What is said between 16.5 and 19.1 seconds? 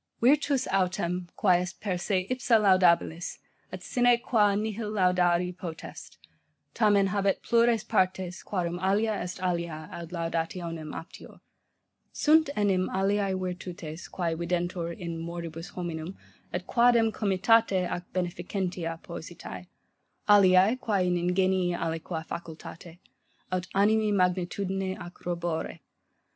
et quadam comitate ac beneficentia